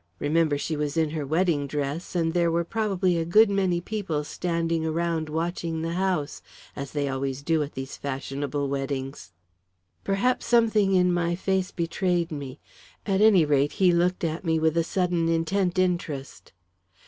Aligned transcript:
Remember, 0.17 0.57
she 0.57 0.75
was 0.75 0.97
in 0.97 1.11
her 1.11 1.27
wedding 1.27 1.67
dress, 1.67 2.15
and 2.15 2.33
there 2.33 2.49
were 2.49 2.63
probably 2.63 3.17
a 3.19 3.23
good 3.23 3.51
many 3.51 3.79
people 3.79 4.23
standing 4.23 4.83
around 4.83 5.29
watching 5.29 5.83
the 5.83 5.93
house, 5.93 6.41
as 6.75 6.91
they 6.93 7.07
always 7.07 7.43
do 7.43 7.61
at 7.61 7.73
these 7.73 7.97
fashionable 7.97 8.67
weddings." 8.67 9.31
Perhaps 10.03 10.47
something 10.47 10.95
in 10.95 11.13
my 11.13 11.35
face 11.35 11.69
betrayed 11.69 12.31
me; 12.31 12.59
at 13.05 13.21
any 13.21 13.45
rate, 13.45 13.73
he 13.73 13.91
looked 13.91 14.23
at 14.23 14.43
me 14.43 14.57
with 14.57 14.75
a 14.75 14.83
sudden 14.83 15.29
intent 15.29 15.77
interest. 15.77 16.51